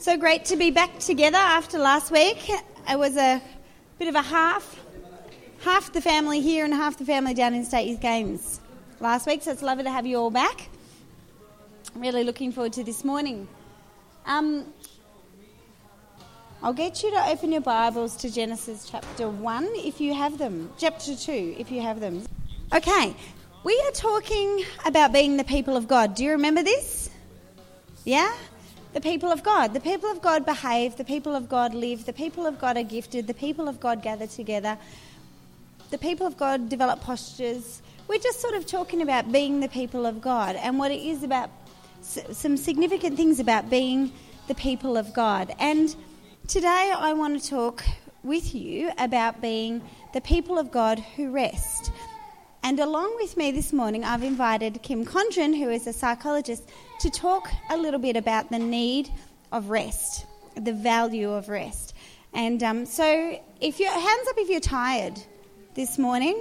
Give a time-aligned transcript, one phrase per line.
[0.00, 2.48] So great to be back together after last week.
[2.88, 3.42] It was a
[3.98, 4.78] bit of a half,
[5.62, 8.60] half the family here and half the family down in State Youth Games
[9.00, 9.42] last week.
[9.42, 10.68] So it's lovely to have you all back.
[11.96, 13.48] Really looking forward to this morning.
[14.24, 14.72] Um,
[16.62, 20.70] I'll get you to open your Bibles to Genesis chapter 1 if you have them,
[20.78, 22.22] chapter 2 if you have them.
[22.72, 23.16] Okay,
[23.64, 26.14] we are talking about being the people of God.
[26.14, 27.10] Do you remember this?
[28.04, 28.32] Yeah?
[28.98, 29.74] The people of God.
[29.74, 32.82] The people of God behave, the people of God live, the people of God are
[32.82, 34.76] gifted, the people of God gather together,
[35.90, 37.80] the people of God develop postures.
[38.08, 41.22] We're just sort of talking about being the people of God and what it is
[41.22, 41.48] about
[42.02, 44.10] some significant things about being
[44.48, 45.54] the people of God.
[45.60, 45.94] And
[46.48, 47.84] today I want to talk
[48.24, 49.80] with you about being
[50.12, 51.92] the people of God who rest.
[52.62, 56.68] And along with me this morning, I've invited Kim Condren, who is a psychologist,
[57.00, 59.10] to talk a little bit about the need
[59.52, 61.94] of rest, the value of rest.
[62.34, 65.18] And um, so, if your hands up if you're tired
[65.78, 66.36] this morning.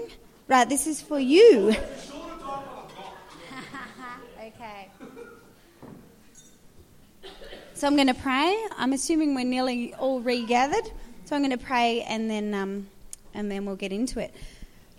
[0.48, 1.70] Right, this is for you.
[4.40, 4.90] okay.
[7.76, 8.58] So I'm going to pray.
[8.80, 10.90] I'm assuming we're nearly all regathered.
[11.26, 12.88] So I'm going to pray, and then um,
[13.36, 14.34] and then we'll get into it.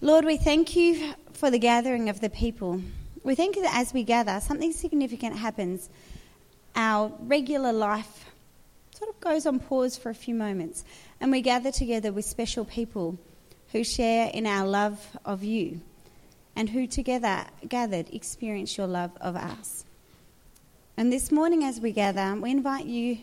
[0.01, 2.81] Lord, we thank you for the gathering of the people.
[3.25, 5.91] We thank you that as we gather, something significant happens.
[6.77, 8.27] Our regular life
[8.97, 10.85] sort of goes on pause for a few moments,
[11.21, 13.19] and we gather together with special people
[13.73, 15.81] who share in our love of you
[16.55, 19.85] and who together gathered experience your love of us.
[20.97, 23.19] And this morning, as we gather, we invite you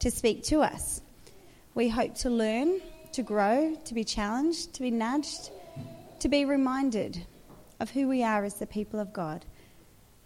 [0.00, 1.00] to speak to us.
[1.74, 2.82] We hope to learn,
[3.12, 5.50] to grow, to be challenged, to be nudged
[6.20, 7.26] to be reminded
[7.80, 9.44] of who we are as the people of God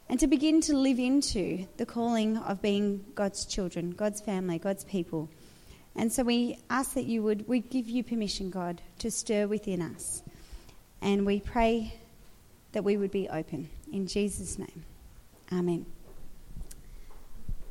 [0.09, 4.85] and to begin to live into the calling of being God's children, God's family, God's
[4.85, 5.31] people.
[5.97, 9.81] And so we ask that you would, we give you permission, God, to stir within
[9.81, 10.23] us.
[11.01, 11.95] And we pray
[12.73, 13.71] that we would be open.
[13.93, 14.85] In Jesus' name.
[15.53, 15.87] Amen.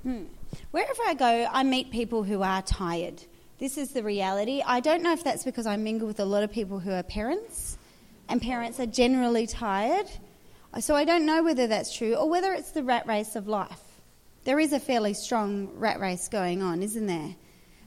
[0.03, 0.23] Hmm.
[0.72, 3.22] Wherever I go, I meet people who are tired.
[3.59, 4.61] This is the reality.
[4.66, 7.03] I don't know if that's because I mingle with a lot of people who are
[7.03, 7.78] parents
[8.29, 10.09] and parents are generally tired.
[10.79, 13.81] So I don't know whether that's true or whether it's the rat race of life.
[14.44, 17.35] There is a fairly strong rat race going on, isn't there?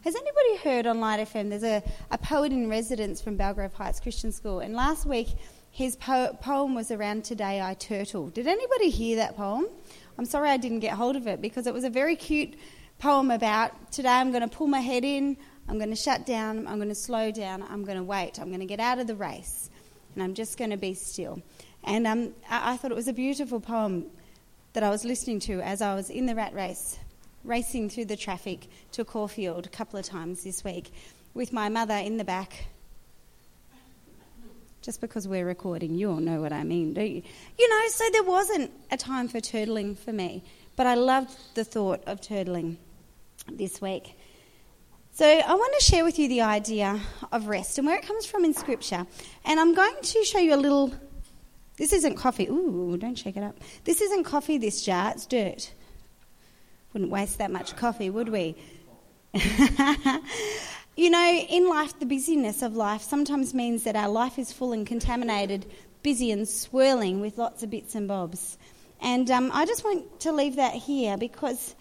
[0.02, 1.50] Has anybody heard on Light FM?
[1.50, 1.82] There's a,
[2.12, 5.26] a poet in residence from Belgrave Heights Christian School, and last week
[5.72, 8.28] his po- poem was around Today I Turtle.
[8.28, 9.66] Did anybody hear that poem?
[10.16, 12.54] I'm sorry I didn't get hold of it because it was a very cute
[13.00, 15.36] poem about today I'm going to pull my head in,
[15.68, 18.46] I'm going to shut down, I'm going to slow down, I'm going to wait, I'm
[18.46, 19.70] going to get out of the race
[20.16, 21.40] and I'm just going to be still.
[21.84, 24.06] And um, I, I thought it was a beautiful poem
[24.72, 26.98] that I was listening to as I was in the rat race,
[27.44, 30.90] racing through the traffic to Caulfield a couple of times this week
[31.34, 32.66] with my mother in the back.
[34.80, 37.22] Just because we're recording, you all know what I mean, don't you?
[37.58, 40.42] You know, so there wasn't a time for turtling for me,
[40.76, 42.76] but I loved the thought of turtling
[43.52, 44.16] this week.
[45.16, 47.00] So, I want to share with you the idea
[47.32, 49.06] of rest and where it comes from in Scripture.
[49.46, 50.92] And I'm going to show you a little.
[51.78, 52.46] This isn't coffee.
[52.48, 53.56] Ooh, don't shake it up.
[53.84, 55.12] This isn't coffee, this jar.
[55.12, 55.72] It's dirt.
[56.92, 58.56] Wouldn't waste that much coffee, would we?
[60.96, 64.74] you know, in life, the busyness of life sometimes means that our life is full
[64.74, 65.64] and contaminated,
[66.02, 68.58] busy and swirling with lots of bits and bobs.
[69.00, 71.74] And um, I just want to leave that here because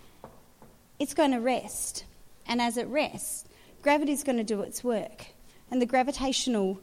[0.99, 2.05] it's going to rest
[2.47, 3.45] and as it rests,
[3.81, 5.27] gravity is going to do its work.
[5.71, 6.79] And the gravitational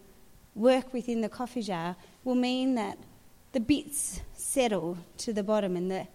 [0.55, 2.99] work within the coffee jar will mean that
[3.53, 6.06] the bits settle to the bottom and the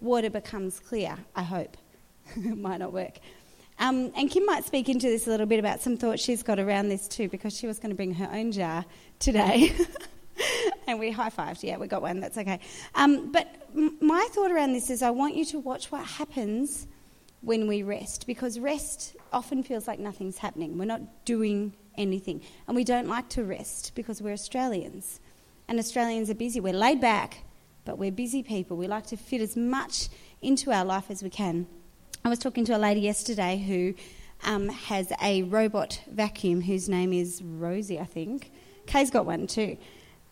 [0.00, 1.76] water becomes clear, I hope.
[2.36, 3.18] it might not work.
[3.78, 6.58] Um, and Kim might speak into this a little bit about some thoughts she's got
[6.58, 8.84] around this too, because she was going to bring her own jar
[9.18, 9.74] today.
[10.86, 11.62] and we high fived.
[11.62, 12.20] Yeah, we got one.
[12.20, 12.60] That's okay.
[12.94, 16.86] Um, but m- my thought around this is I want you to watch what happens
[17.46, 20.76] when we rest because rest often feels like nothing's happening.
[20.76, 22.42] We're not doing anything.
[22.66, 25.20] And we don't like to rest because we're Australians.
[25.68, 26.58] And Australians are busy.
[26.58, 27.44] We're laid back,
[27.84, 28.76] but we're busy people.
[28.76, 30.08] We like to fit as much
[30.42, 31.68] into our life as we can.
[32.24, 33.94] I was talking to a lady yesterday who
[34.42, 38.50] um, has a robot vacuum whose name is Rosie, I think.
[38.88, 39.78] Kay's got one too.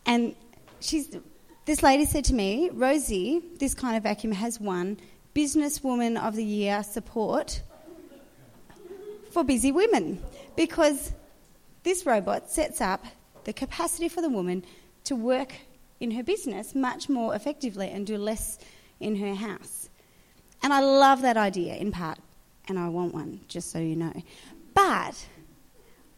[0.05, 0.35] And
[0.81, 1.15] she's,
[1.63, 4.97] this lady said to me, Rosie, this kind of vacuum has one
[5.35, 7.61] Businesswoman of the Year support
[9.31, 10.23] for busy women
[10.55, 11.11] because
[11.83, 13.05] this robot sets up
[13.43, 14.63] the capacity for the woman
[15.03, 15.53] to work
[15.99, 18.59] in her business much more effectively and do less
[19.01, 19.89] in her house.
[20.63, 22.17] And I love that idea in part.
[22.67, 24.13] and I want one, just so you know.
[24.73, 25.25] But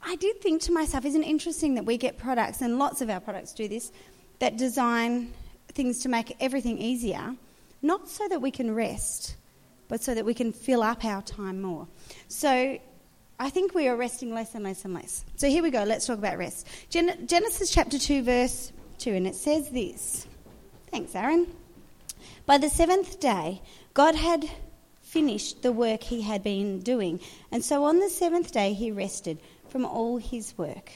[0.02, 3.10] I did think to myself, isn't it interesting that we get products, and lots of
[3.10, 3.92] our products do this,
[4.40, 5.34] that design
[5.74, 7.36] things to make everything easier,
[7.82, 9.36] not so that we can rest,
[9.88, 11.88] but so that we can fill up our time more.
[12.28, 12.80] So
[13.40, 15.24] I think we are resting less and less and less.
[15.36, 16.68] So here we go, let's talk about rest.
[16.90, 20.28] Gen- Genesis chapter 2, verse 2, and it says this.
[20.92, 21.48] Thanks, Aaron.
[22.46, 23.62] By the seventh day,
[23.94, 24.50] God had
[25.02, 27.20] finished the work he had been doing,
[27.52, 29.38] and so on the seventh day he rested
[29.70, 30.92] from all his work.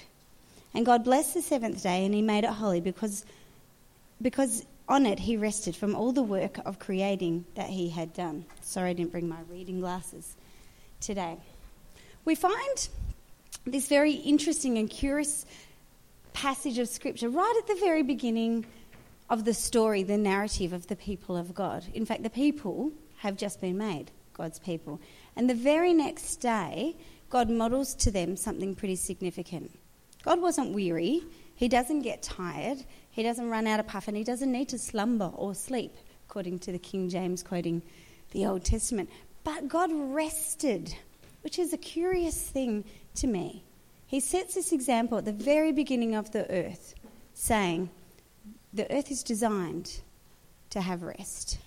[0.74, 3.26] And God blessed the seventh day, and he made it holy because,
[4.22, 8.46] because on it he rested from all the work of creating that he had done.
[8.60, 10.36] Sorry, I didn't bring my reading glasses
[11.00, 11.38] today.
[12.26, 12.90] We find
[13.66, 15.46] this very interesting and curious
[16.34, 18.66] passage of scripture right at the very beginning
[19.30, 21.86] of the story, the narrative of the people of God.
[21.94, 25.00] In fact, the people have just been made God's people.
[25.38, 26.98] And the very next day,
[27.30, 29.72] God models to them something pretty significant.
[30.24, 31.24] God wasn't weary,
[31.56, 34.80] He doesn't get tired, He doesn't run out of puff, and He doesn't need to
[34.80, 35.94] slumber or sleep,
[36.28, 37.82] according to the King James quoting
[38.32, 39.10] the Old Testament.
[39.44, 40.96] But God rested,
[41.42, 42.86] which is a curious thing
[43.16, 43.64] to me.
[44.08, 46.96] He sets this example at the very beginning of the earth,
[47.34, 47.90] saying,
[48.74, 50.02] the earth is designed
[50.70, 51.58] to have rest.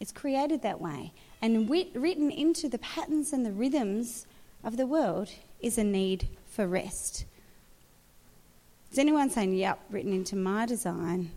[0.00, 1.12] It's created that way.
[1.40, 4.26] And written into the patterns and the rhythms
[4.62, 5.30] of the world
[5.60, 7.24] is a need for rest.
[8.90, 11.30] Is anyone saying, yep, written into my design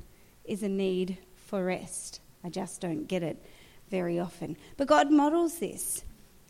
[0.45, 2.21] is a need for rest?
[2.43, 3.43] I just don't get it
[3.89, 4.55] very often.
[4.77, 6.03] But God models this.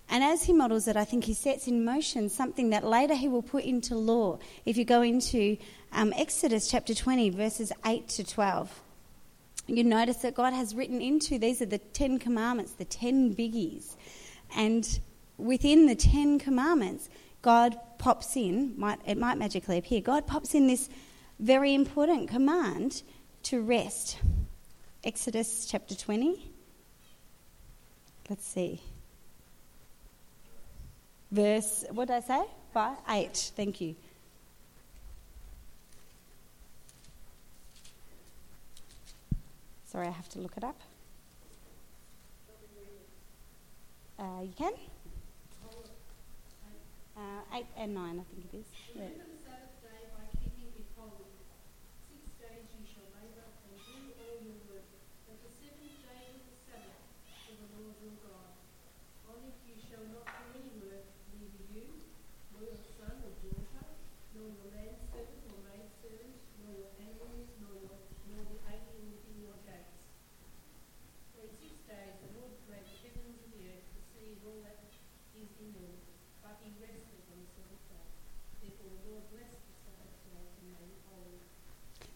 [0.10, 3.28] And as he models it, I think he sets in motion something that later he
[3.28, 4.40] will put into law.
[4.66, 5.58] If you go into
[5.94, 8.82] um, Exodus chapter 20, verses 8 to 12,
[9.68, 13.96] you notice that God has written into these are the Ten Commandments, the ten biggies.
[14.56, 15.00] And
[15.38, 17.10] within the Ten Commandments,
[17.42, 20.90] God pops in, might, it might magically appear, God pops in this
[21.40, 23.04] very important command
[23.44, 24.18] to rest.
[25.04, 26.52] Exodus chapter 20.
[28.30, 28.82] Let's see
[31.32, 32.44] verse, what did I say?
[32.74, 32.98] Five?
[33.10, 33.52] Eight.
[33.56, 33.96] Thank you.
[39.86, 40.80] Sorry, I have to look it up.
[44.18, 44.72] Uh, you can?
[47.54, 48.66] Eight and nine, I think it is.
[48.96, 49.31] Yeah.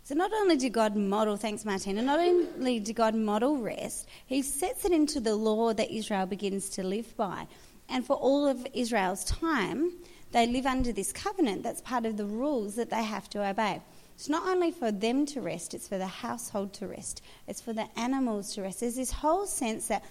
[0.05, 4.43] So not only did God model, thanks Martina, not only did God model rest, he
[4.43, 7.47] sets it into the law that Israel begins to live by.
[7.89, 9.91] And for all of Israel's time,
[10.31, 13.81] they live under this covenant that's part of the rules that they have to obey.
[14.13, 17.73] It's not only for them to rest, it's for the household to rest, it's for
[17.73, 18.81] the animals to rest.
[18.81, 20.03] There's this whole sense that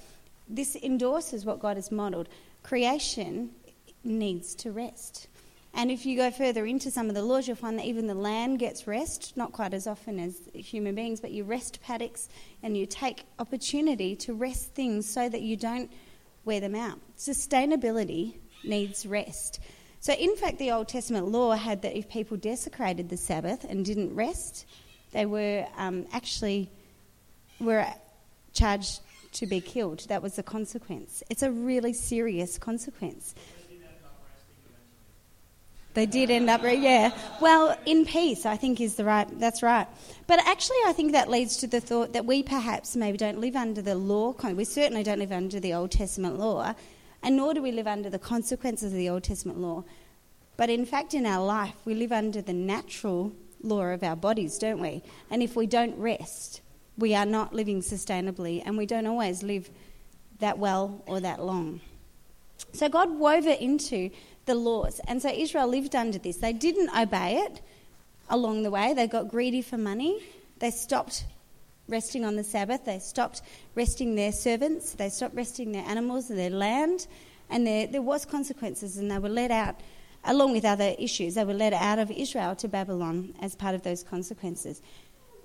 [0.48, 2.28] this endorses what God has modelled.
[2.64, 3.50] Creation
[4.02, 5.28] needs to rest.
[5.76, 8.14] And if you go further into some of the laws, you'll find that even the
[8.14, 12.28] land gets rest, not quite as often as human beings, but you rest paddocks
[12.62, 15.90] and you take opportunity to rest things so that you don't
[16.44, 17.00] wear them out.
[17.18, 19.58] Sustainability needs rest.
[19.98, 23.84] So, in fact, the Old Testament law had that if people desecrated the Sabbath and
[23.84, 24.66] didn't rest,
[25.12, 26.70] they were um, actually
[27.58, 27.86] were
[28.52, 29.00] charged
[29.32, 30.06] to be killed.
[30.08, 31.22] That was the consequence.
[31.30, 33.34] It's a really serious consequence.
[35.94, 37.16] They did end up, yeah.
[37.40, 39.28] Well, in peace, I think is the right.
[39.38, 39.86] That's right.
[40.26, 43.54] But actually, I think that leads to the thought that we perhaps maybe don't live
[43.54, 44.32] under the law.
[44.32, 46.74] We certainly don't live under the Old Testament law,
[47.22, 49.84] and nor do we live under the consequences of the Old Testament law.
[50.56, 53.32] But in fact, in our life, we live under the natural
[53.62, 55.02] law of our bodies, don't we?
[55.30, 56.60] And if we don't rest,
[56.98, 59.70] we are not living sustainably, and we don't always live
[60.40, 61.80] that well or that long.
[62.72, 64.10] So God wove it into
[64.46, 65.00] the laws.
[65.06, 66.38] And so Israel lived under this.
[66.38, 67.60] They didn't obey it
[68.28, 68.94] along the way.
[68.94, 70.22] They got greedy for money.
[70.58, 71.24] They stopped
[71.88, 72.84] resting on the Sabbath.
[72.84, 73.42] They stopped
[73.74, 74.92] resting their servants.
[74.92, 77.06] They stopped resting their animals and their land.
[77.50, 79.76] And there, there was consequences, and they were let out,
[80.24, 81.34] along with other issues.
[81.34, 84.80] They were led out of Israel to Babylon as part of those consequences.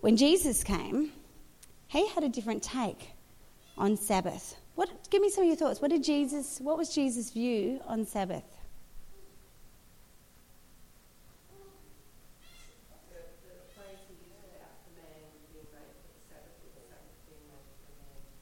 [0.01, 1.11] When Jesus came,
[1.87, 3.09] he had a different take
[3.77, 4.55] on Sabbath.
[4.75, 5.81] What, give me some of your thoughts.
[5.81, 6.59] What did Jesus?
[6.61, 8.43] What was Jesus' view on Sabbath?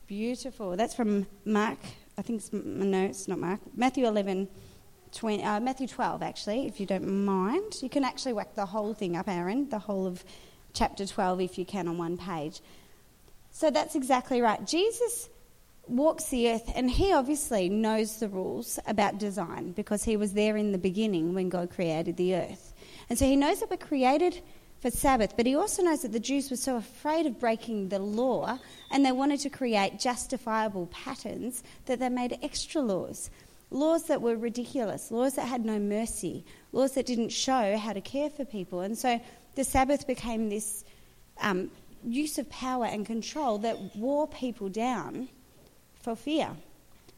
[0.07, 0.77] Beautiful.
[0.77, 1.79] That's from Mark.
[2.17, 3.59] I think it's no, it's not Mark.
[3.75, 4.47] Matthew 11,
[5.11, 7.81] 20, uh, Matthew 12, actually, if you don't mind.
[7.81, 10.23] You can actually whack the whole thing up, Aaron, the whole of
[10.71, 12.61] chapter 12, if you can, on one page.
[13.51, 14.65] So that's exactly right.
[14.65, 15.27] Jesus
[15.87, 20.55] walks the earth, and he obviously knows the rules about design because he was there
[20.55, 22.73] in the beginning when God created the earth.
[23.09, 24.41] And so he knows that we're created
[24.79, 27.99] for Sabbath, but he also knows that the Jews were so afraid of breaking the
[27.99, 28.59] law
[28.91, 33.29] and they wanted to create justifiable patterns that they made extra laws.
[33.69, 38.01] Laws that were ridiculous, laws that had no mercy, laws that didn't show how to
[38.01, 38.81] care for people.
[38.81, 39.19] And so
[39.55, 40.85] the Sabbath became this
[41.41, 41.69] um,
[42.03, 45.27] use of power and control that wore people down
[46.01, 46.49] for fear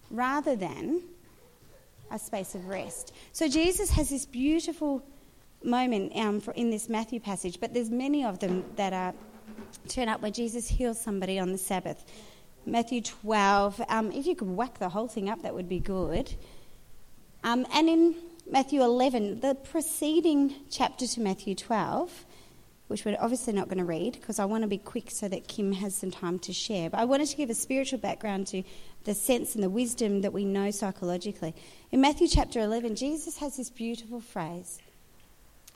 [0.09, 1.01] rather than
[2.11, 3.13] a space of rest.
[3.33, 5.03] So Jesus has this beautiful
[5.63, 9.13] moment um, in this Matthew passage, but there's many of them that are
[9.87, 12.05] turn up where Jesus heals somebody on the Sabbath.
[12.65, 13.81] Matthew 12.
[13.89, 16.33] Um, if you could whack the whole thing up, that would be good.
[17.43, 18.15] Um, and in
[18.49, 22.25] Matthew 11, the preceding chapter to Matthew 12,
[22.87, 25.47] which we're obviously not going to read because I want to be quick so that
[25.47, 26.89] Kim has some time to share.
[26.89, 28.63] But I wanted to give a spiritual background to
[29.05, 31.55] the sense and the wisdom that we know psychologically.
[31.91, 34.79] In Matthew chapter 11, Jesus has this beautiful phrase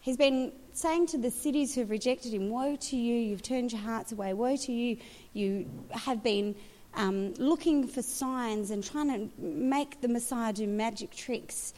[0.04, 3.72] He's been saying to the cities who have rejected him, Woe to you, you've turned
[3.72, 4.34] your hearts away.
[4.34, 4.98] Woe to you,
[5.32, 6.56] you have been
[6.94, 11.74] um, looking for signs and trying to make the Messiah do magic tricks.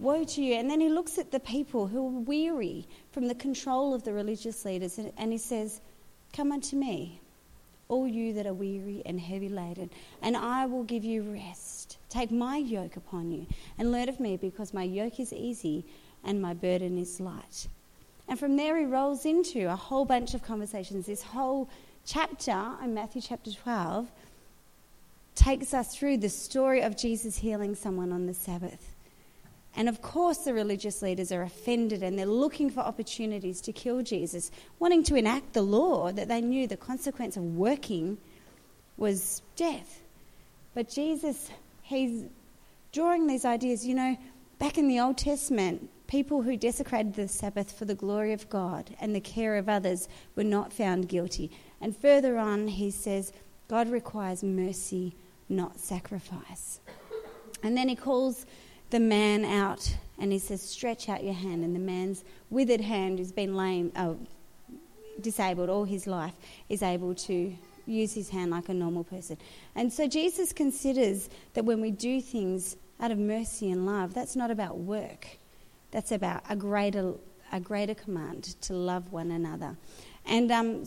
[0.00, 0.54] Woe to you.
[0.54, 4.12] And then he looks at the people who are weary from the control of the
[4.12, 5.80] religious leaders and, and he says,
[6.32, 7.20] Come unto me,
[7.86, 9.88] all you that are weary and heavy laden,
[10.20, 11.98] and I will give you rest.
[12.08, 13.46] Take my yoke upon you
[13.78, 15.84] and learn of me, because my yoke is easy
[16.24, 17.68] and my burden is light.
[18.28, 21.06] And from there, he rolls into a whole bunch of conversations.
[21.06, 21.68] This whole
[22.06, 24.10] chapter in Matthew chapter 12
[25.34, 28.94] takes us through the story of Jesus healing someone on the Sabbath.
[29.74, 34.02] And of course, the religious leaders are offended and they're looking for opportunities to kill
[34.02, 38.18] Jesus, wanting to enact the law that they knew the consequence of working
[38.98, 40.02] was death.
[40.74, 41.50] But Jesus,
[41.82, 42.24] he's
[42.92, 43.86] drawing these ideas.
[43.86, 44.16] You know,
[44.58, 48.94] back in the Old Testament, People who desecrated the Sabbath for the glory of God
[49.00, 51.50] and the care of others were not found guilty.
[51.80, 53.32] And further on, he says,
[53.68, 55.14] God requires mercy,
[55.48, 56.80] not sacrifice.
[57.62, 58.44] And then he calls
[58.90, 61.64] the man out and he says, Stretch out your hand.
[61.64, 64.18] And the man's withered hand, who's been lame, oh,
[65.20, 66.34] disabled all his life,
[66.68, 67.54] is able to
[67.86, 69.36] use his hand like a normal person.
[69.74, 74.36] And so Jesus considers that when we do things out of mercy and love, that's
[74.36, 75.26] not about work.
[75.92, 77.14] That's about a greater,
[77.52, 79.76] a greater command to love one another.
[80.26, 80.84] And um,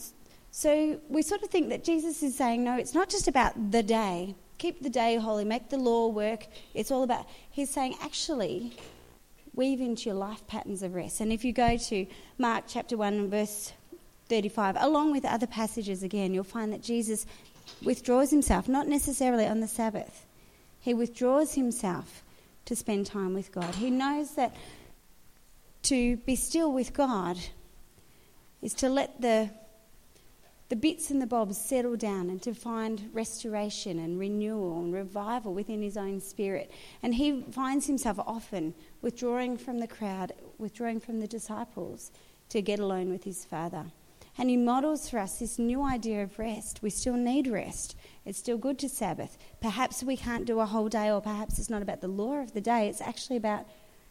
[0.51, 3.83] so we sort of think that Jesus is saying, no, it's not just about the
[3.83, 4.35] day.
[4.57, 6.47] Keep the day holy, make the law work.
[6.73, 8.75] It's all about, he's saying, actually,
[9.53, 11.21] weave into your life patterns of rest.
[11.21, 12.07] And if you go to
[12.37, 13.73] Mark chapter 1 verse
[14.29, 17.25] 35, along with other passages again, you'll find that Jesus
[17.83, 20.25] withdraws himself, not necessarily on the Sabbath.
[20.79, 22.23] He withdraws himself
[22.65, 23.75] to spend time with God.
[23.75, 24.55] He knows that
[25.85, 27.37] to be still with God
[28.61, 29.51] is to let the,
[30.69, 35.53] the bits and the bobs settle down and to find restoration and renewal and revival
[35.53, 36.71] within his own spirit.
[37.03, 38.73] And he finds himself often
[39.03, 42.11] withdrawing from the crowd, withdrawing from the disciples
[42.49, 43.85] to get alone with his Father.
[44.39, 46.79] And he models for us this new idea of rest.
[46.81, 47.95] We still need rest.
[48.25, 49.37] It's still good to Sabbath.
[49.61, 52.53] Perhaps we can't do a whole day, or perhaps it's not about the law of
[52.53, 53.65] the day, it's actually about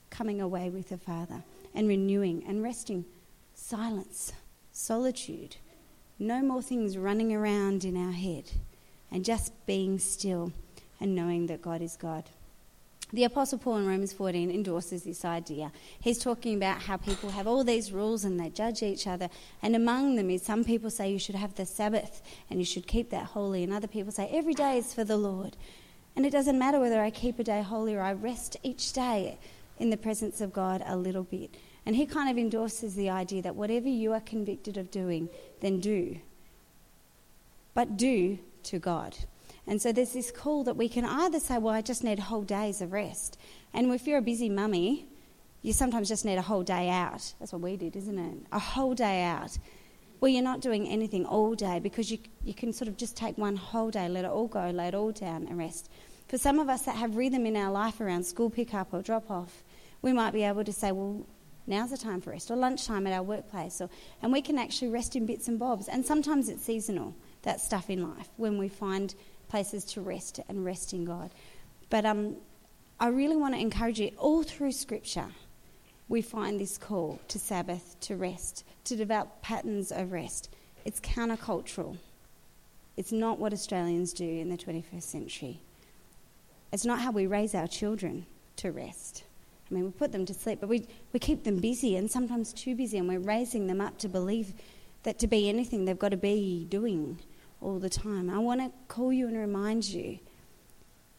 [0.09, 1.43] coming away with the Father
[1.75, 3.05] and renewing and resting.
[3.55, 4.33] Silence,
[4.73, 5.57] solitude,
[6.19, 8.51] no more things running around in our head,
[9.11, 10.53] and just being still
[11.01, 12.25] and knowing that God is God.
[13.13, 15.71] The Apostle Paul in Romans 14 endorses this idea.
[16.01, 19.29] He's talking about how people have all these rules and they judge each other.
[19.63, 22.89] And among them is some people say you should have the Sabbath and you should
[22.89, 25.57] keep that holy, and other people say every day is for the Lord.
[26.17, 29.39] And it doesn't matter whether I keep a day holy or I rest each day
[29.79, 31.55] in the presence of God a little bit.
[31.87, 35.29] And he kind of endorses the idea that whatever you are convicted of doing,
[35.61, 36.19] then do.
[37.75, 39.17] But do to God.
[39.67, 42.43] And so there's this call that we can either say, well, I just need whole
[42.43, 43.39] days of rest.
[43.73, 45.07] And if you're a busy mummy,
[45.63, 47.35] you sometimes just need a whole day out.
[47.39, 48.47] That's what we did, isn't it?
[48.53, 49.59] A whole day out
[50.21, 53.37] Well, you're not doing anything all day because you, you can sort of just take
[53.37, 55.91] one whole day, let it all go, lay it all down and rest.
[56.29, 59.31] For some of us that have rhythm in our life around school pickup or drop
[59.31, 59.63] off,
[60.03, 61.27] we might be able to say, well,
[61.67, 63.89] now's the time for rest, or lunchtime at our workplace, or,
[64.23, 65.89] and we can actually rest in bits and bobs.
[65.89, 69.15] And sometimes it's seasonal, that stuff in life, when we find
[69.49, 71.31] places to rest and rest in God.
[71.91, 72.37] But um,
[72.99, 75.29] I really want to encourage you, all through Scripture,
[76.09, 80.51] we find this call to Sabbath, to rest, to develop patterns of rest.
[80.85, 81.97] It's countercultural.
[82.97, 85.61] It's not what Australians do in the 21st century.
[86.75, 88.27] It's not how we raise our children
[88.57, 89.23] to rest.
[89.71, 92.53] I mean, we put them to sleep, but we, we keep them busy and sometimes
[92.53, 94.53] too busy, and we're raising them up to believe
[95.05, 97.21] that to be anything, they've got to be doing
[97.61, 98.29] all the time.
[98.29, 100.19] I want to call you and remind you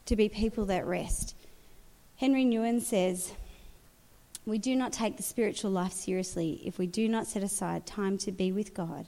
[0.07, 1.37] to be people that rest.
[2.19, 3.31] Henri Nouwen says,
[4.45, 8.17] We do not take the spiritual life seriously if we do not set aside time
[8.17, 9.07] to be with God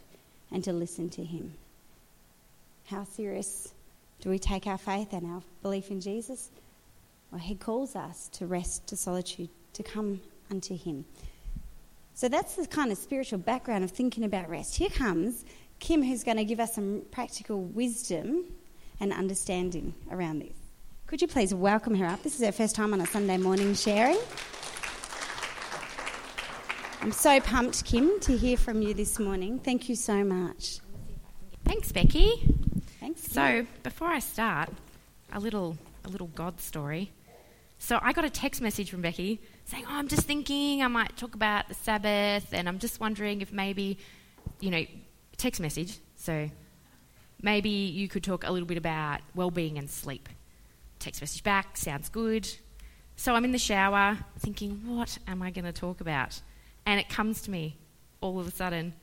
[0.49, 1.55] and to listen to Him.
[2.85, 3.73] How serious
[4.21, 6.51] do we take our faith and our belief in Jesus?
[7.31, 11.05] Well, He calls us to rest, to solitude, to come unto Him.
[12.13, 14.75] So that's the kind of spiritual background of thinking about rest.
[14.75, 15.45] Here comes
[15.79, 18.45] Kim, who's going to give us some practical wisdom
[18.99, 20.55] and understanding around this.
[21.05, 22.23] Could you please welcome her up?
[22.23, 24.17] This is her first time on a Sunday morning sharing.
[27.01, 29.59] I'm so pumped, Kim, to hear from you this morning.
[29.59, 30.79] Thank you so much.
[31.63, 32.31] Thanks, Becky.
[33.37, 34.69] So, before I start,
[35.31, 37.11] a little a little God story.
[37.77, 41.15] So, I got a text message from Becky saying, "Oh, I'm just thinking I might
[41.17, 43.99] talk about the Sabbath, and I'm just wondering if maybe,
[44.59, 44.83] you know,
[45.37, 45.99] text message.
[46.15, 46.49] So,
[47.39, 50.29] maybe you could talk a little bit about well-being and sleep."
[50.97, 52.49] Text message back, sounds good.
[53.17, 56.41] So I'm in the shower thinking, what am I going to talk about?
[56.87, 57.77] And it comes to me
[58.19, 58.95] all of a sudden,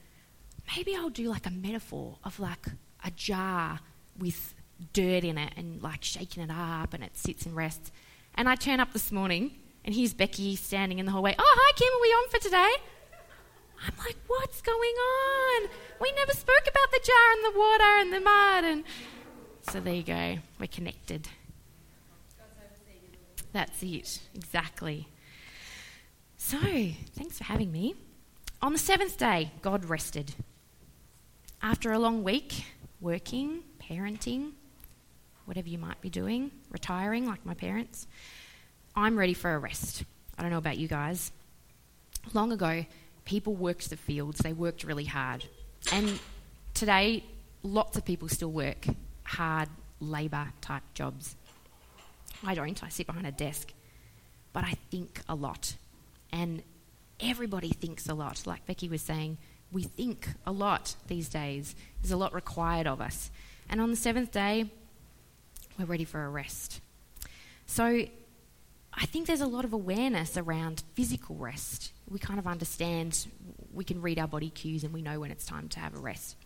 [0.74, 2.66] maybe I'll do like a metaphor of like
[3.04, 3.78] a jar
[4.18, 4.54] with
[4.92, 7.90] dirt in it and like shaking it up and it sits and rests.
[8.34, 9.52] And I turn up this morning
[9.84, 11.34] and here's Becky standing in the hallway.
[11.38, 12.72] Oh, hi, Kim, are we on for today?
[13.86, 15.68] I'm like, what's going on?
[16.00, 18.64] We never spoke about the jar and the water and the mud.
[18.64, 18.84] And
[19.70, 21.28] so there you go, we're connected.
[23.52, 25.08] That's it, exactly.
[26.36, 27.94] So, thanks for having me.
[28.60, 30.34] On the seventh day, God rested.
[31.62, 32.64] After a long week,
[33.00, 34.52] working, parenting,
[35.44, 38.06] whatever you might be doing, retiring like my parents,
[38.96, 40.04] I'm ready for a rest.
[40.38, 41.32] I don't know about you guys.
[42.32, 42.84] Long ago,
[43.24, 45.44] people worked the fields, they worked really hard.
[45.92, 46.18] And
[46.72, 47.24] today,
[47.62, 48.86] lots of people still work
[49.24, 49.68] hard
[50.00, 51.36] labour type jobs.
[52.44, 53.72] I don't, I sit behind a desk.
[54.52, 55.74] But I think a lot.
[56.30, 56.62] And
[57.20, 58.46] everybody thinks a lot.
[58.46, 59.38] Like Becky was saying,
[59.72, 61.74] we think a lot these days.
[62.00, 63.30] There's a lot required of us.
[63.68, 64.70] And on the seventh day,
[65.78, 66.80] we're ready for a rest.
[67.66, 68.06] So
[68.96, 71.92] I think there's a lot of awareness around physical rest.
[72.08, 73.26] We kind of understand,
[73.72, 75.98] we can read our body cues and we know when it's time to have a
[75.98, 76.36] rest.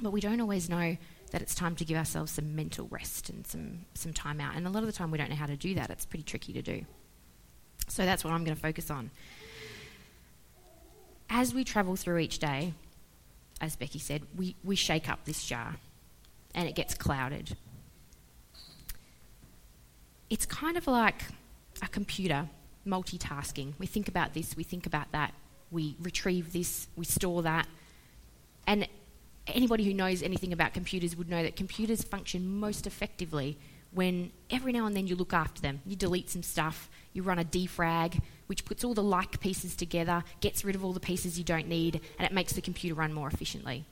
[0.00, 0.96] But we don't always know
[1.30, 4.54] that it's time to give ourselves some mental rest and some, some time out.
[4.54, 5.90] And a lot of the time we don't know how to do that.
[5.90, 6.84] It's pretty tricky to do.
[7.88, 9.10] So that's what I'm going to focus on.
[11.28, 12.74] As we travel through each day,
[13.60, 15.76] as Becky said, we, we shake up this jar
[16.54, 17.56] and it gets clouded.
[20.30, 21.22] It's kind of like
[21.82, 22.48] a computer
[22.86, 23.74] multitasking.
[23.78, 25.34] We think about this, we think about that,
[25.70, 27.66] we retrieve this, we store that.
[28.66, 28.88] And
[29.46, 33.58] anybody who knows anything about computers would know that computers function most effectively
[33.92, 35.80] when every now and then you look after them.
[35.86, 40.24] You delete some stuff, you run a defrag, which puts all the like pieces together,
[40.40, 43.12] gets rid of all the pieces you don't need, and it makes the computer run
[43.12, 43.84] more efficiently.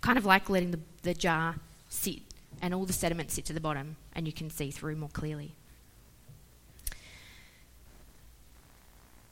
[0.00, 1.56] Kind of like letting the, the jar
[1.88, 2.20] sit
[2.62, 5.52] and all the sediment sit to the bottom, and you can see through more clearly.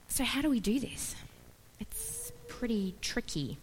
[0.08, 1.14] So, how do we do this?
[1.78, 3.58] It's pretty tricky.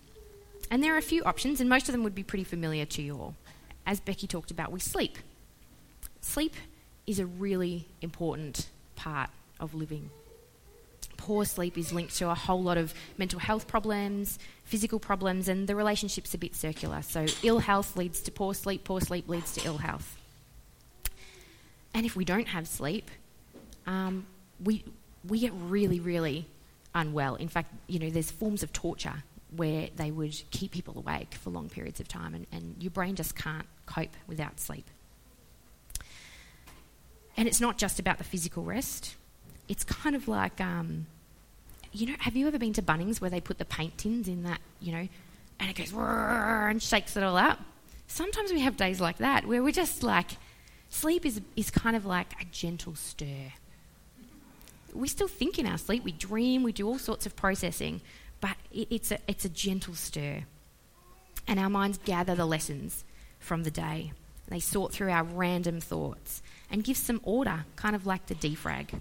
[0.71, 3.01] And there are a few options, and most of them would be pretty familiar to
[3.01, 3.35] you all.
[3.85, 5.17] As Becky talked about, we sleep.
[6.21, 6.53] Sleep
[7.05, 10.09] is a really important part of living.
[11.25, 15.65] Poor sleep is linked to a whole lot of mental health problems, physical problems, and
[15.65, 17.01] the relationship's a bit circular.
[17.01, 20.17] So, ill health leads to poor sleep, poor sleep leads to ill health.
[21.95, 23.09] And if we don't have sleep,
[23.87, 24.27] um,
[24.63, 24.83] we,
[25.27, 26.45] we get really, really
[26.93, 27.33] unwell.
[27.37, 29.23] In fact, you know, there's forms of torture
[29.55, 33.15] where they would keep people awake for long periods of time, and, and your brain
[33.15, 34.85] just can't cope without sleep.
[37.35, 39.15] And it's not just about the physical rest.
[39.67, 41.07] It's kind of like, um,
[41.95, 44.43] you know, have you ever been to Bunnings where they put the paint tins in
[44.43, 45.07] that, you know,
[45.59, 47.59] and it goes and shakes it all up.
[48.07, 50.31] Sometimes we have days like that where we're just like,
[50.89, 53.53] sleep is, is kind of like a gentle stir.
[54.93, 58.01] We still think in our sleep, we dream, we do all sorts of processing,
[58.41, 60.43] but it, it's, a, it's a gentle stir.
[61.47, 63.03] And our minds gather the lessons
[63.39, 64.11] from the day.
[64.47, 68.99] They sort through our random thoughts and give some order, kind of like the defrag.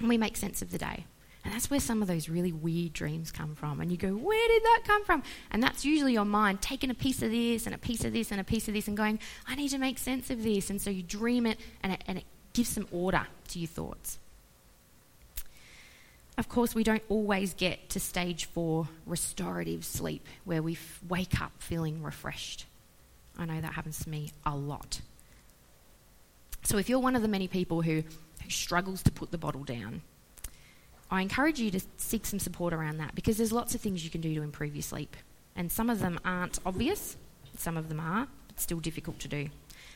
[0.00, 1.04] And we make sense of the day.
[1.44, 3.80] And that's where some of those really weird dreams come from.
[3.80, 5.22] And you go, where did that come from?
[5.50, 8.30] And that's usually your mind taking a piece of this and a piece of this
[8.30, 10.70] and a piece of this and going, I need to make sense of this.
[10.70, 14.18] And so you dream it and it, and it gives some order to your thoughts.
[16.38, 21.40] Of course, we don't always get to stage four, restorative sleep, where we f- wake
[21.40, 22.64] up feeling refreshed.
[23.38, 25.00] I know that happens to me a lot.
[26.62, 28.02] So if you're one of the many people who,
[28.42, 30.02] who struggles to put the bottle down,
[31.10, 34.10] I encourage you to seek some support around that because there's lots of things you
[34.10, 35.16] can do to improve your sleep.
[35.56, 37.16] And some of them aren't obvious,
[37.56, 39.48] some of them are, but still difficult to do.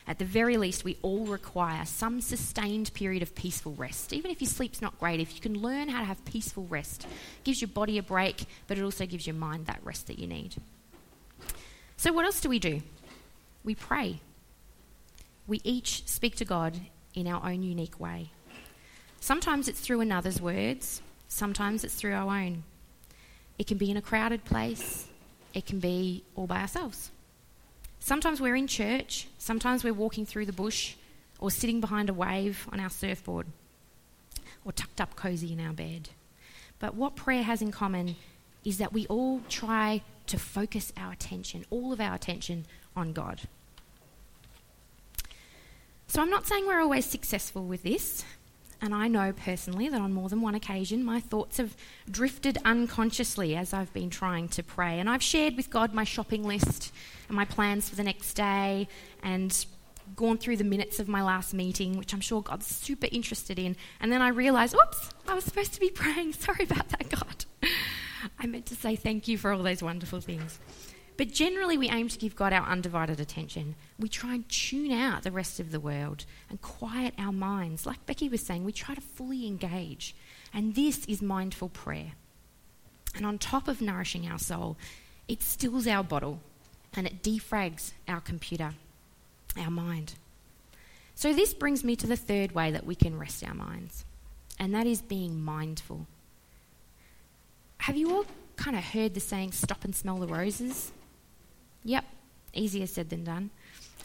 [0.07, 4.13] At the very least, we all require some sustained period of peaceful rest.
[4.13, 7.03] Even if your sleep's not great, if you can learn how to have peaceful rest,
[7.03, 10.17] it gives your body a break, but it also gives your mind that rest that
[10.17, 10.55] you need.
[11.97, 12.81] So, what else do we do?
[13.63, 14.19] we pray.
[15.47, 16.79] We each speak to God
[17.13, 18.31] in our own unique way.
[19.19, 22.63] Sometimes it's through another's words, sometimes it's through our own.
[23.57, 25.07] It can be in a crowded place,
[25.53, 27.11] it can be all by ourselves.
[27.99, 30.95] Sometimes we're in church, sometimes we're walking through the bush
[31.39, 33.47] or sitting behind a wave on our surfboard
[34.65, 36.09] or tucked up cozy in our bed.
[36.79, 38.15] But what prayer has in common
[38.63, 43.41] is that we all try to focus our attention, all of our attention, on God.
[46.07, 48.23] So I'm not saying we're always successful with this,
[48.81, 51.75] and I know personally that on more than one occasion my thoughts have
[52.09, 54.99] drifted unconsciously as I've been trying to pray.
[54.99, 56.91] And I've shared with God my shopping list
[57.27, 58.87] and my plans for the next day
[59.21, 59.65] and
[60.15, 63.75] gone through the minutes of my last meeting, which I'm sure God's super interested in.
[63.99, 66.33] And then I realised, oops, I was supposed to be praying.
[66.33, 67.45] Sorry about that, God.
[68.39, 70.59] I meant to say thank you for all those wonderful things.
[71.19, 73.75] But generally, we aim to give God our undivided attention.
[73.99, 77.85] We try and tune out the rest of the world and quiet our minds.
[77.85, 80.15] Like Becky was saying, we try to fully engage.
[80.53, 82.13] And this is mindful prayer.
[83.13, 84.77] And on top of nourishing our soul,
[85.27, 86.39] it stills our bottle
[86.95, 88.75] and it defrags our computer,
[89.59, 90.13] our mind.
[91.15, 94.05] So, this brings me to the third way that we can rest our minds,
[94.57, 96.07] and that is being mindful.
[97.79, 100.93] Have you all kind of heard the saying, stop and smell the roses?
[101.83, 102.05] Yep,
[102.53, 103.49] easier said than done.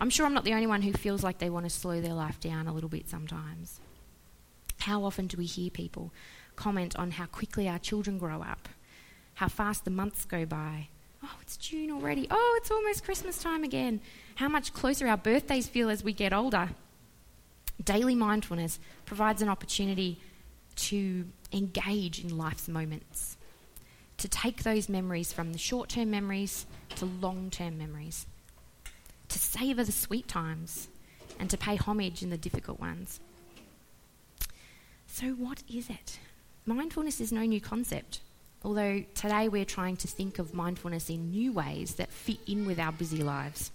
[0.00, 2.14] I'm sure I'm not the only one who feels like they want to slow their
[2.14, 3.80] life down a little bit sometimes.
[4.80, 6.12] How often do we hear people
[6.56, 8.68] comment on how quickly our children grow up,
[9.34, 10.88] how fast the months go by?
[11.22, 12.26] Oh, it's June already.
[12.30, 14.00] Oh, it's almost Christmas time again.
[14.34, 16.70] How much closer our birthdays feel as we get older.
[17.82, 20.20] Daily mindfulness provides an opportunity
[20.76, 23.36] to engage in life's moments
[24.24, 26.64] to take those memories from the short term memories
[26.96, 28.24] to long term memories,
[29.28, 30.88] to savour the sweet times
[31.38, 33.20] and to pay homage in the difficult ones.
[35.06, 36.18] So, what is it?
[36.64, 38.20] Mindfulness is no new concept,
[38.62, 42.78] although today we're trying to think of mindfulness in new ways that fit in with
[42.78, 43.72] our busy lives.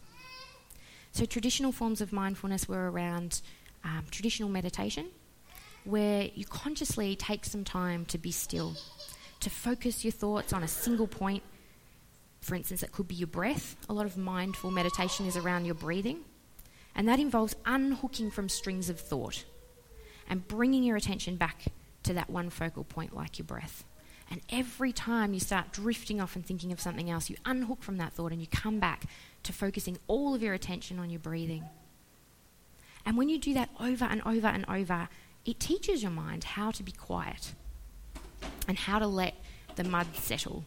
[1.12, 3.42] So, traditional forms of mindfulness were around
[3.84, 5.10] um, traditional meditation,
[5.84, 8.76] where you consciously take some time to be still
[9.40, 11.44] to focus your thoughts on a single point.
[12.42, 13.76] For instance, it could be your breath.
[13.90, 16.20] A lot of mindful meditation is around your breathing.
[16.96, 19.46] And that involves unhooking from strings of thought
[20.28, 21.66] and bringing your attention back
[22.04, 23.84] to that one focal point, like your breath.
[24.32, 27.98] And every time you start drifting off and thinking of something else, you unhook from
[27.98, 29.06] that thought and you come back
[29.44, 31.64] to focusing all of your attention on your breathing.
[33.06, 35.10] And when you do that over and over and over,
[35.46, 37.54] it teaches your mind how to be quiet
[38.68, 39.36] and how to let
[39.76, 40.64] the mud settle.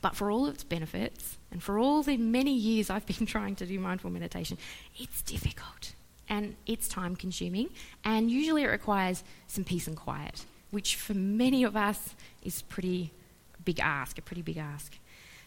[0.00, 3.66] But for all its benefits, and for all the many years I've been trying to
[3.66, 4.58] do mindful meditation,
[4.98, 5.94] it's difficult
[6.28, 7.70] and it's time consuming,
[8.04, 13.12] and usually it requires some peace and quiet, which for many of us is pretty
[13.64, 14.98] big ask, a pretty big ask.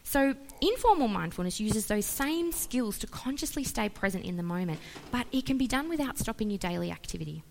[0.04, 5.26] So, informal mindfulness uses those same skills to consciously stay present in the moment, but
[5.32, 7.42] it can be done without stopping your daily activity.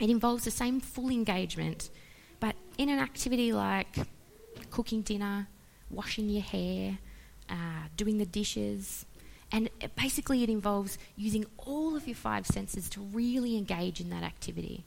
[0.00, 1.90] It involves the same full engagement
[2.40, 3.96] but in an activity like
[4.70, 5.48] cooking dinner,
[5.90, 6.98] washing your hair,
[7.48, 9.06] uh, doing the dishes,
[9.52, 14.10] and it basically it involves using all of your five senses to really engage in
[14.10, 14.84] that activity.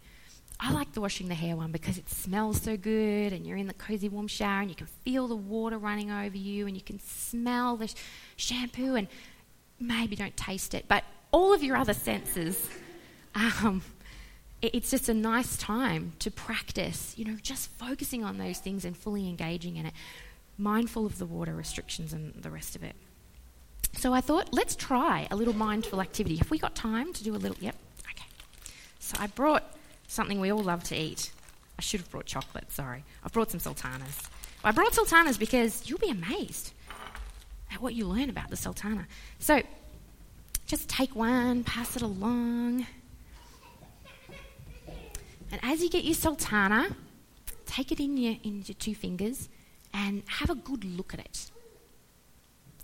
[0.60, 3.68] I like the washing the hair one because it smells so good and you're in
[3.68, 6.82] the cozy warm shower and you can feel the water running over you and you
[6.82, 7.96] can smell the sh-
[8.36, 9.08] shampoo and
[9.80, 12.68] maybe don't taste it, but all of your other senses.
[13.36, 13.84] Um,
[14.62, 18.96] it's just a nice time to practice, you know, just focusing on those things and
[18.96, 19.94] fully engaging in it,
[20.58, 22.96] mindful of the water restrictions and the rest of it.
[23.94, 26.36] So I thought, let's try a little mindful activity.
[26.38, 27.58] Have we got time to do a little?
[27.60, 27.76] Yep.
[28.12, 28.26] Okay.
[29.00, 29.64] So I brought
[30.08, 31.32] something we all love to eat.
[31.78, 33.06] I should have brought chocolate, sorry.
[33.24, 34.22] I've brought some sultanas.
[34.64, 36.74] I brought sultanas because you'll be amazed
[37.72, 39.08] at what you learn about the sultana.
[39.40, 39.62] So
[40.66, 42.86] just take one, pass it along.
[45.52, 46.96] And as you get your sultana,
[47.66, 49.50] take it in your, in your two fingers
[49.94, 51.52] and have a good look at it.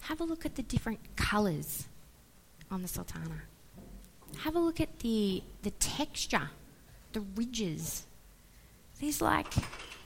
[0.01, 1.88] Have a look at the different colours
[2.71, 3.43] on the sultana.
[4.39, 6.49] Have a look at the, the texture
[7.15, 8.06] the ridges.
[8.99, 9.51] There's like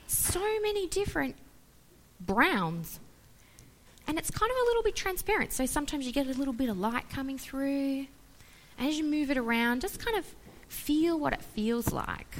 [0.06, 1.36] so many different
[2.20, 3.00] browns.
[4.06, 5.52] And it's kind of a little bit transparent.
[5.52, 8.06] So sometimes you get a little bit of light coming through.
[8.78, 10.24] As you move it around, just kind of
[10.70, 12.36] feel what it feels like.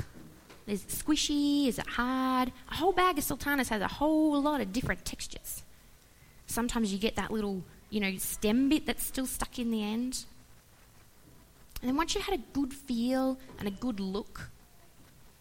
[0.67, 1.67] Is it squishy?
[1.67, 2.53] Is it hard?
[2.71, 5.65] A whole bag of sultanas has a whole lot of different textures.
[6.47, 10.25] Sometimes you get that little, you know, stem bit that's still stuck in the end.
[11.81, 14.51] And then once you've had a good feel and a good look,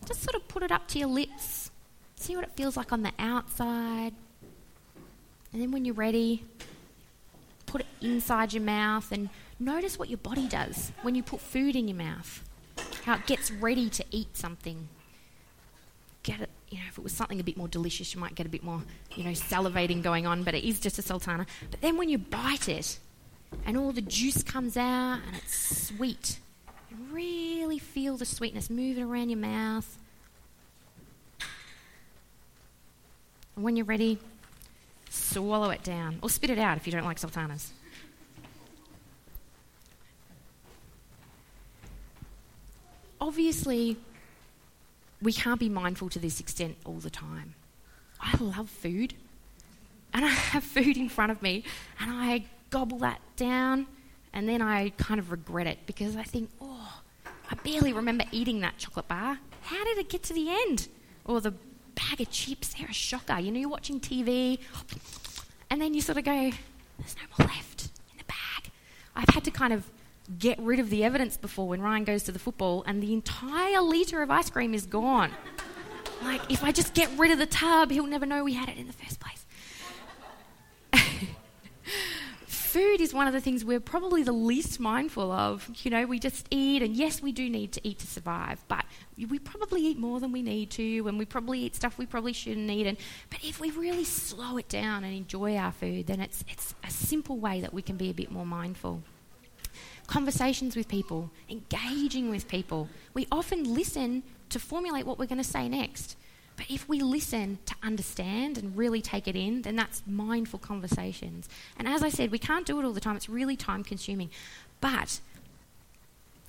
[0.05, 1.71] just sort of put it up to your lips.
[2.15, 4.13] See what it feels like on the outside.
[5.53, 6.43] And then when you're ready,
[7.65, 11.75] put it inside your mouth and notice what your body does when you put food
[11.75, 12.43] in your mouth.
[13.15, 14.87] It gets ready to eat something.
[16.23, 18.45] Get it, you know, if it was something a bit more delicious, you might get
[18.45, 18.81] a bit more,
[19.15, 21.45] you know, salivating going on, but it is just a sultana.
[21.71, 22.99] But then when you bite it
[23.65, 26.39] and all the juice comes out and it's sweet,
[26.91, 29.97] you really feel the sweetness moving around your mouth.
[33.55, 34.19] And when you're ready,
[35.09, 37.71] swallow it down or spit it out if you don't like sultanas.
[43.21, 43.97] Obviously,
[45.21, 47.55] we can't be mindful to this extent all the time.
[48.19, 49.13] I love food,
[50.13, 51.63] and I have food in front of me,
[51.99, 53.87] and I gobble that down,
[54.33, 57.01] and then I kind of regret it because I think, oh,
[57.49, 59.39] I barely remember eating that chocolate bar.
[59.61, 60.87] How did it get to the end?
[61.25, 61.53] Or the
[61.95, 63.39] bag of chips, they're a shocker.
[63.39, 64.59] You know, you're watching TV,
[65.69, 66.51] and then you sort of go,
[66.97, 68.71] there's no more left in the bag.
[69.15, 69.89] I've had to kind of
[70.37, 73.81] get rid of the evidence before when Ryan goes to the football and the entire
[73.81, 75.31] litre of ice cream is gone.
[76.23, 78.77] like, if I just get rid of the tub, he'll never know we had it
[78.77, 79.45] in the first place.
[82.69, 85.69] food is one of the things we're probably the least mindful of.
[85.83, 88.85] You know, we just eat, and yes, we do need to eat to survive, but
[89.17, 92.33] we probably eat more than we need to, and we probably eat stuff we probably
[92.33, 92.85] shouldn't eat.
[92.85, 92.97] And
[93.31, 96.91] but if we really slow it down and enjoy our food, then it's it's a
[96.91, 99.01] simple way that we can be a bit more mindful.
[100.09, 102.89] Conversations with people, engaging with people.
[103.13, 106.17] We often listen to formulate what we're going to say next.
[106.57, 111.47] But if we listen to understand and really take it in, then that's mindful conversations.
[111.77, 114.31] And as I said, we can't do it all the time, it's really time consuming.
[114.81, 115.19] But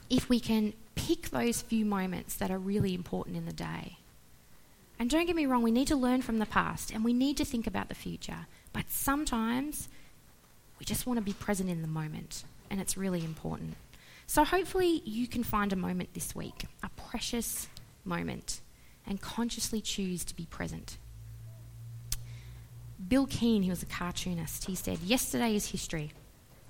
[0.09, 3.99] if we can pick those few moments that are really important in the day,
[4.99, 7.37] and don't get me wrong, we need to learn from the past and we need
[7.37, 8.46] to think about the future.
[8.73, 9.90] But sometimes
[10.79, 13.74] we just want to be present in the moment, and it's really important.
[14.26, 17.68] So hopefully, you can find a moment this week, a precious
[18.04, 18.61] moment
[19.06, 20.96] and consciously choose to be present.
[23.09, 26.12] Bil Keane, he was a cartoonist, he said, Yesterday is history,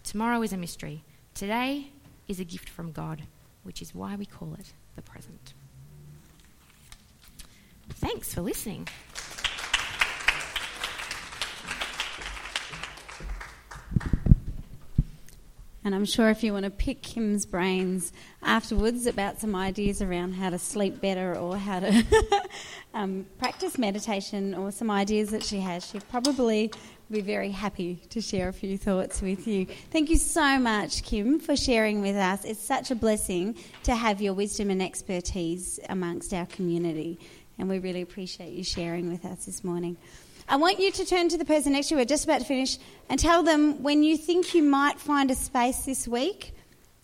[0.05, 1.89] tomorrow is a mystery, today
[2.29, 3.23] is a gift from God,
[3.63, 5.53] which is why we call it the present.
[7.91, 8.89] Thanks for listening.
[15.83, 18.13] And I'm sure if you want to pick Kim's brains
[18.43, 22.05] afterwards about some ideas around how to sleep better or how to
[22.95, 26.71] um, practice meditation or some ideas that she has, she'd probably
[27.11, 29.67] be very happy to share a few thoughts with you.
[29.91, 32.45] Thank you so much, Kim, for sharing with us.
[32.45, 37.19] It's such a blessing to have your wisdom and expertise amongst our community,
[37.59, 39.97] and we really appreciate you sharing with us this morning.
[40.51, 42.45] I want you to turn to the person next to you, we're just about to
[42.45, 42.77] finish,
[43.09, 46.53] and tell them when you think you might find a space this week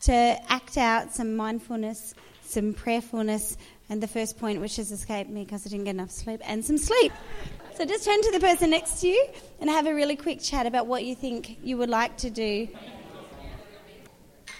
[0.00, 3.56] to act out some mindfulness, some prayerfulness,
[3.88, 6.64] and the first point, which has escaped me because I didn't get enough sleep, and
[6.64, 7.12] some sleep.
[7.76, 9.28] So just turn to the person next to you
[9.60, 12.66] and have a really quick chat about what you think you would like to do.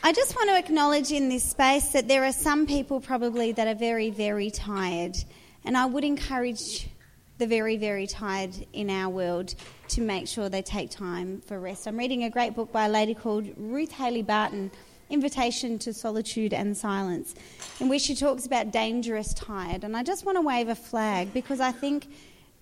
[0.04, 3.66] I just want to acknowledge in this space that there are some people probably that
[3.66, 5.16] are very, very tired.
[5.64, 6.88] And I would encourage
[7.38, 9.54] the very, very tired in our world
[9.88, 11.86] to make sure they take time for rest.
[11.86, 14.70] I'm reading a great book by a lady called Ruth Haley Barton,
[15.10, 17.34] Invitation to Solitude and Silence,
[17.78, 19.84] in which she talks about dangerous tired.
[19.84, 22.08] And I just want to wave a flag because I think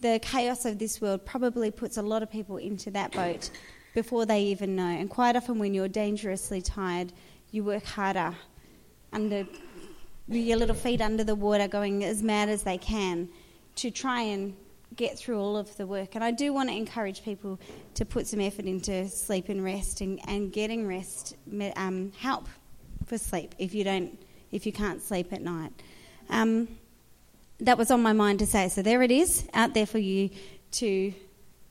[0.01, 3.51] the chaos of this world probably puts a lot of people into that boat
[3.95, 4.89] before they even know.
[4.89, 7.13] And quite often, when you're dangerously tired,
[7.53, 8.35] you work harder
[9.13, 9.47] under
[10.27, 13.29] your little feet under the water, going as mad as they can
[13.77, 14.55] to try and
[14.97, 16.15] get through all of the work.
[16.15, 17.59] And I do want to encourage people
[17.95, 21.37] to put some effort into sleep and rest and, and getting rest
[21.77, 22.49] um, help
[23.07, 24.19] for sleep if you don't
[24.53, 25.73] if you can't sleep at night.
[26.31, 26.69] Um,
[27.61, 28.69] that was on my mind to say.
[28.69, 30.31] So there it is out there for you
[30.73, 31.13] to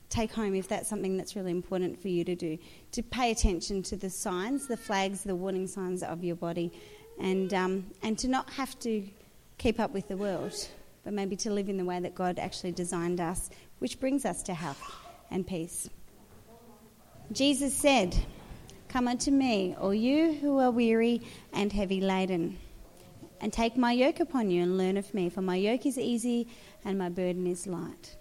[0.09, 2.57] take home if that's something that's really important for you to do.
[2.91, 6.71] To pay attention to the signs, the flags, the warning signs of your body,
[7.19, 9.03] and um, and to not have to
[9.57, 10.53] keep up with the world,
[11.03, 14.43] but maybe to live in the way that God actually designed us, which brings us
[14.43, 14.81] to health
[15.31, 15.89] and peace.
[17.31, 18.15] Jesus said,
[18.87, 22.57] "Come unto me, all you who are weary and heavy laden."
[23.41, 26.47] And take my yoke upon you and learn of me, for my yoke is easy
[26.85, 28.15] and my burden is light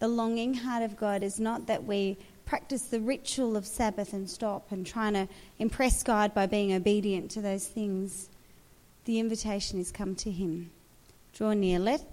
[0.00, 4.28] the longing heart of God is not that we practice the ritual of Sabbath and
[4.28, 8.30] stop and trying to impress God by being obedient to those things.
[9.04, 10.72] The invitation is come to Him.
[11.34, 11.78] Draw near.
[11.78, 12.04] Let,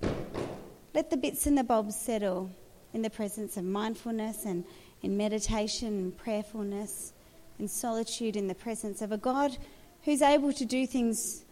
[0.93, 2.51] let the bits and the bobs settle
[2.93, 4.63] in the presence of mindfulness and
[5.01, 7.13] in meditation and prayerfulness
[7.59, 9.57] and solitude in the presence of a God
[10.03, 11.43] who's able to do things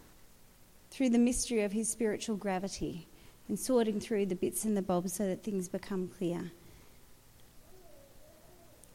[0.90, 3.06] through the mystery of His spiritual gravity
[3.48, 6.50] and sorting through the bits and the bobs so that things become clear.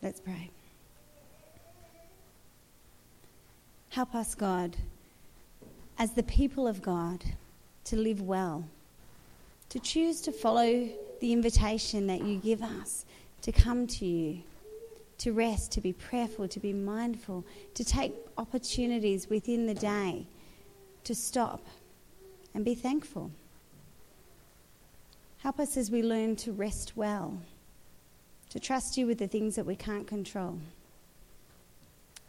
[0.02, 0.50] Let's pray.
[3.90, 4.78] Help us, God,
[6.00, 7.24] as the people of God,
[7.86, 8.66] to live well,
[9.70, 10.90] to choose to follow
[11.20, 13.06] the invitation that you give us
[13.42, 14.42] to come to you,
[15.18, 20.26] to rest, to be prayerful, to be mindful, to take opportunities within the day
[21.04, 21.66] to stop
[22.54, 23.32] and be thankful.
[25.40, 27.36] Help us as we learn to rest well,
[28.50, 30.60] to trust you with the things that we can't control,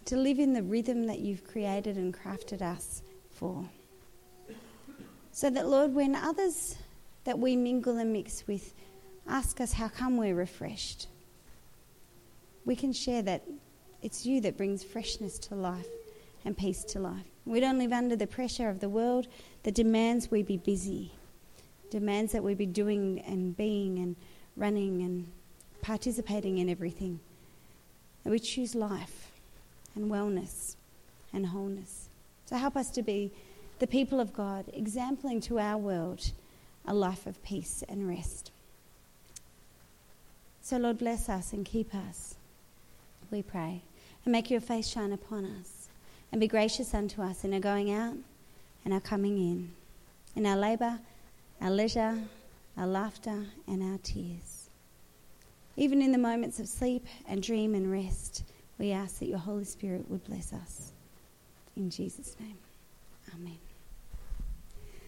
[0.06, 3.02] to live in the rhythm that you've created and crafted us
[3.34, 3.64] for.
[5.32, 6.76] So that, Lord, when others
[7.24, 8.74] that we mingle and mix with
[9.28, 11.08] ask us how come we're refreshed,
[12.64, 13.42] we can share that
[14.02, 15.86] it's you that brings freshness to life
[16.44, 17.26] and peace to life.
[17.44, 19.26] We don't live under the pressure of the world
[19.62, 21.12] that demands we be busy
[21.92, 24.16] demands that we be doing and being and
[24.56, 25.30] running and
[25.82, 27.20] participating in everything.
[28.24, 29.30] That we choose life
[29.94, 30.76] and wellness
[31.34, 32.08] and wholeness.
[32.46, 33.30] So help us to be
[33.82, 36.30] the people of God, exempling to our world
[36.86, 38.52] a life of peace and rest.
[40.60, 42.36] So, Lord, bless us and keep us,
[43.32, 43.82] we pray.
[44.24, 45.88] And make your face shine upon us.
[46.30, 48.14] And be gracious unto us in our going out
[48.84, 49.72] and our coming in,
[50.36, 51.00] in our labour
[51.60, 52.18] our leisure,
[52.76, 54.68] our laughter, and our tears.
[55.76, 58.44] Even in the moments of sleep and dream and rest,
[58.78, 60.92] we ask that your Holy Spirit would bless us.
[61.76, 62.58] In Jesus' name,
[63.34, 63.58] Amen.